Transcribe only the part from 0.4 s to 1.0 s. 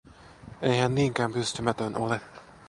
Ei hän